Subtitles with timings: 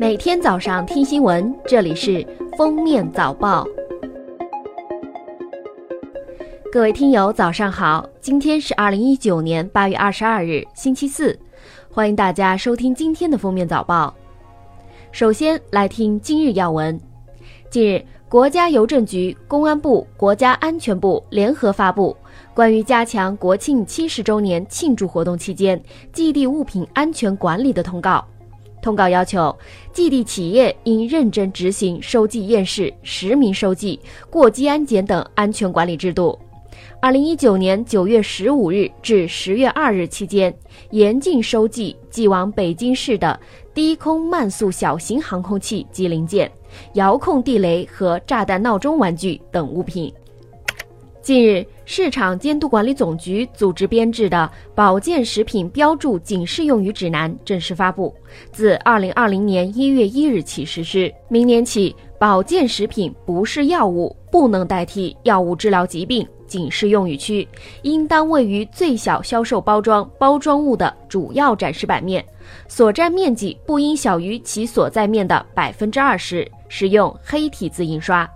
[0.00, 2.26] 每天早上听新闻，这里是
[2.56, 3.68] 封面早报。
[6.72, 8.08] 各位听友，早上好！
[8.18, 11.38] 今天是二零一九年八月二十二日，星期四，
[11.90, 14.14] 欢迎大家收听今天的封面早报。
[15.12, 16.98] 首先来听今日要闻。
[17.68, 22.16] 近日，国家邮政局、公安部、国家安全部联合发布
[22.54, 25.78] 关于加强国庆七十周年庆祝活动期间
[26.10, 28.24] 寄递物品安全管理的通告。
[28.82, 29.56] 通告要求，
[29.92, 33.98] 寄递企业应认真执行收寄验视、实名收寄、
[34.30, 36.38] 过机安检等安全管理制度。
[37.00, 40.54] 二零一九年九月十五日至十月二日期间，
[40.90, 43.38] 严禁收寄寄往北京市的
[43.74, 46.50] 低空慢速小型航空器及零件、
[46.94, 50.12] 遥控地雷和炸弹闹钟玩具等物品。
[51.22, 58.14] 近日，市场监督管理总局组织编制的《保健食品标注警示用语指南》正式发布，
[58.52, 61.12] 自二零二零年一月一日起实施。
[61.28, 66.26] 明年起，保健食品不是药物，不能代替药物治疗疾病。
[66.46, 67.46] 警示用语区
[67.82, 72.24] 应当位于最小销售包装包装物的主要展示版面，
[72.66, 78.28] 所占面积不应小于其所在面的百分之二十，使用黑体字印刷。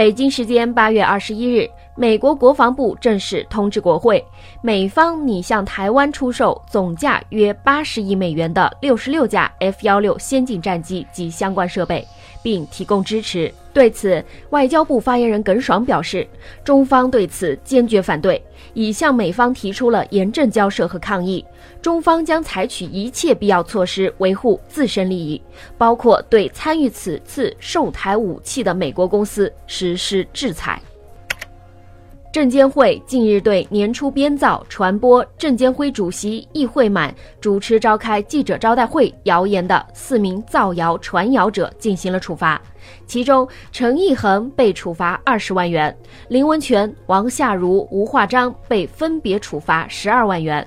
[0.00, 4.24] 北京时间八月二十一日，美国国防部正式通知国会，
[4.62, 12.02] 美方拟向台湾出售总价约八十亿美元的六十六架 F 幺六先进战机及相关设备，
[12.42, 13.52] 并提供支持。
[13.72, 16.26] 对此，外交部发言人耿爽表示，
[16.64, 18.42] 中方对此坚决反对，
[18.74, 21.44] 已向美方提出了严正交涉和抗议。
[21.80, 25.40] 中方将采取一切必要措施维护自身利益，
[25.78, 30.80] 包括对参与此次售台武器的美国公司实施制裁。
[32.32, 42.60] 证监会近日对年初编造、传播证监会主席易会满主持召开记者招待会谣言的四名造谣传谣者进行了处罚，
[43.04, 45.94] 其中陈义恒被处罚二十万元，
[46.28, 50.64] 林文泉、王夏如、吴化章被分别处罚十二万元。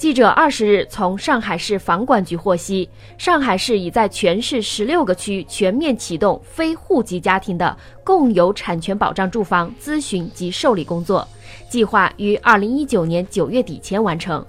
[0.00, 2.88] 记者二十日从上海市房管局获悉，
[3.18, 11.28] 上海市已在全市十六个区全面启动非户籍家庭的共有产权保障住房咨询及受理工作，
[11.68, 14.42] 计划于二零一九年九月底前完成。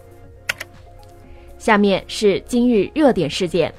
[1.58, 3.74] 下面是今日热点事件。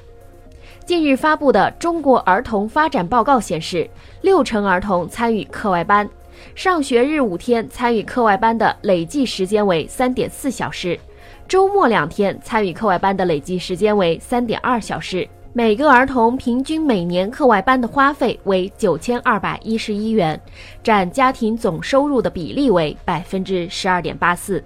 [0.85, 3.89] 近日发布的《中国儿童发展报告》显示，
[4.21, 6.07] 六成儿童参与课外班，
[6.53, 10.99] 上学日五天参与课外班的累计时间为三点四小时。
[11.47, 20.39] 周末两天参与课外班的累计时间为三点二小时，每个儿童平均每年课外班的花费为九千二百一十一元，
[20.81, 24.63] 占家庭总收入的比例为百分之十二点八四。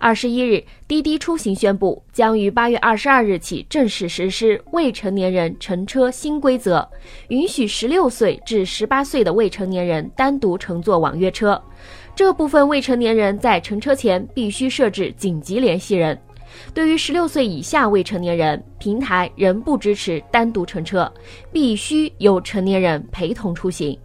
[0.00, 6.88] 二十一日，滴滴出行宣布，将于八月二十二日起正式实施未成年人乘车新规则，
[7.28, 11.60] 允许十六岁至十八岁的未成年人单独乘坐网约车。
[12.18, 16.18] 这部分未成年人在乘车前必须设置紧急联系人。
[16.74, 21.08] 对于十六岁以下未成年人，平台仍不支持单独乘车，
[21.52, 23.96] 必须有成年人陪同出行。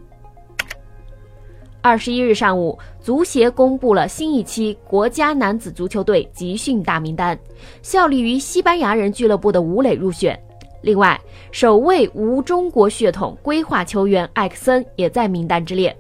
[1.82, 7.36] 二十一日上午，足协公布了新一期国家男子足球队集训大名单，
[7.82, 10.40] 效力于西班牙人俱乐部的吴磊入选。
[10.84, 11.20] 另外，
[11.52, 15.98] 首位无中国血统规划球员艾克森也在名单之列。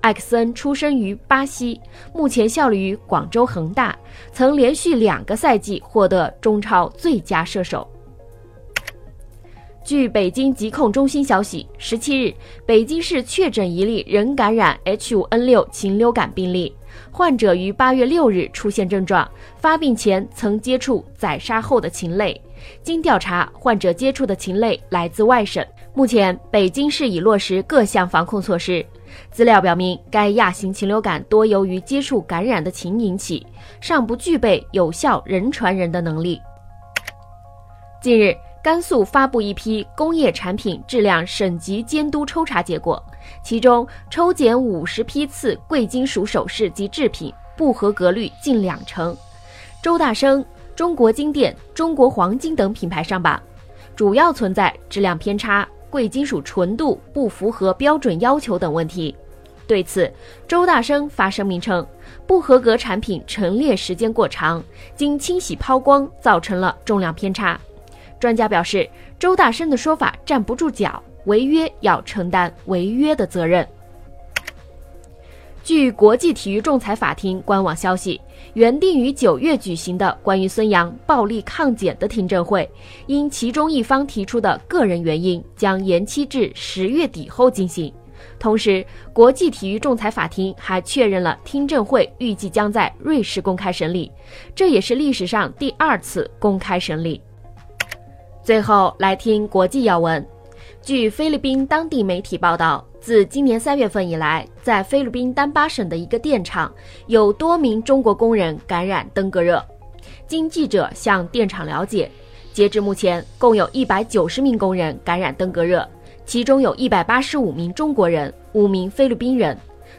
[0.00, 1.80] 艾克森出生于巴西，
[2.14, 3.96] 目前效力于广州恒大，
[4.32, 7.86] 曾连续两个赛季获得中超最佳射手。
[9.84, 12.34] 据北京疾控中心消息，十七日，
[12.66, 16.74] 北京市确诊一例人感染 H5N6 禽流感病例，
[17.10, 19.26] 患者于八月六日出现症状，
[19.56, 22.38] 发病前曾接触宰杀后的禽类。
[22.82, 25.64] 经调查，患者接触的禽类来自外省。
[25.94, 28.84] 目前，北京市已落实各项防控措施。
[29.30, 33.46] 资料表明，该亚型禽流感多由于接触感染的禽引起，
[33.80, 36.40] 尚不具备有效人传人的能力。
[38.02, 38.36] 近日。
[38.60, 43.02] 甘肃发布一批工业产品质量省级监督抽查结果，
[43.42, 49.16] 其中抽检五十批次贵金属首饰及制品，不合格率近两成。
[49.80, 50.44] 周大生、
[50.78, 53.42] 中国金店、中国黄金等品牌上榜，
[53.96, 59.12] 主要存在质量偏差、贵金属纯度不符合标准要求等问题。
[59.66, 60.08] 对此，
[60.46, 61.84] 周大生发声明称，
[62.28, 64.62] 不合格产品陈列时间过长，
[64.94, 67.60] 经清洗抛光，造成了重量偏差。
[68.20, 68.88] 专家表示，
[69.18, 73.66] 周大生的说法站不住脚，违约要承担违约的责任。
[75.68, 78.18] 据国际体育仲裁法庭官网消息，
[78.54, 82.66] 原定于九月举行的关于孙杨暴力抗检的听证会，
[83.06, 87.92] 因其中一方提出的个人原因，将延期至十月底后进行。
[88.38, 88.82] 同时，
[89.12, 94.10] 国际体育仲裁法庭还确认了听证会预计将在瑞士公开审理，
[94.54, 97.20] 这也是历史上第二次公开审理。
[98.42, 100.26] 最后来听国际要闻，
[100.80, 102.82] 据菲律宾当地媒体报道。
[103.00, 106.72] 自今年三月份以来，在菲律宾丹巴省的一个电厂，
[107.06, 109.64] 有多名中国工人感染登革热。
[110.26, 112.10] 经记者向电厂了解，
[112.52, 115.88] 截至目前，共有一百九十名工人感染登革热，
[116.26, 119.56] 其中有一百八十五名中国人，五名菲律宾人，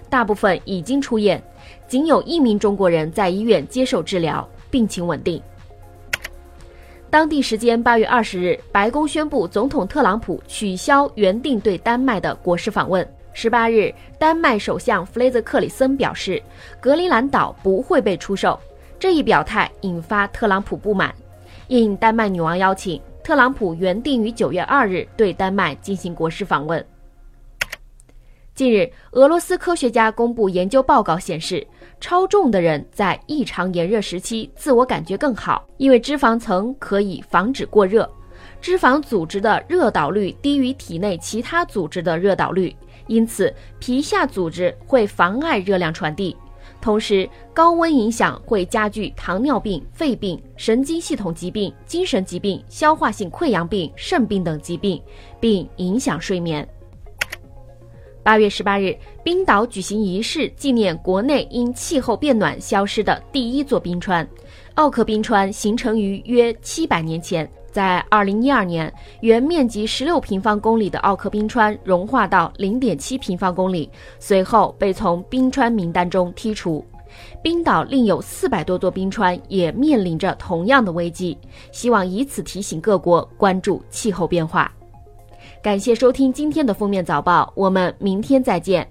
[0.09, 1.41] 大部分已经出院，
[1.87, 5.41] 仅有一名中国人在医院接受治疗，病情稳定。
[7.11, 13.07] 当地时间八月二十日，白宫宣布总统特朗普取消原定对丹麦的国事访问。
[13.33, 16.39] 十八日，丹麦首相弗雷泽克里森表示，
[16.79, 18.59] 格陵兰岛不会被出售。
[18.99, 21.11] 这一表态引发特朗普不满。
[21.69, 26.85] 应丹麦女王邀请，特朗普原定于九月二日对丹麦进行国事访问。
[28.59, 31.65] 近日，俄罗斯科学家公布研究报告显示。
[32.01, 38.09] 超重的人在异常炎热时期自我感觉更好，因为脂肪层可以防止过热。
[38.59, 42.75] 脂肪组织的热导率低于体内其他组织的热导率，
[43.07, 46.35] 因此皮下组织会妨碍热量传递。
[46.81, 55.01] 同时，高温影响会加剧糖尿病、肺病、神经系统疾病、精神疾病、消化性溃疡病、肾病等疾病，
[55.39, 56.67] 并影响睡眠。
[58.21, 64.27] 八月十八日，冰岛举行仪式，纪念国内因气候变暖消失的第一座冰川——
[64.75, 67.49] 奥克冰川，形成于约七百年前。
[67.71, 73.89] 在二零一二年，原面积十六平方公里的奥克冰川融化到零点七平方公里，
[74.19, 76.85] 随后被从冰川名单中剔除。
[77.41, 81.37] 冰岛另有四百多座冰川也面临着同样的危机，
[81.71, 84.71] 希望以此提醒各国关注气候变化。
[85.61, 88.89] 感谢收听今天的封面早报，我们明天再见。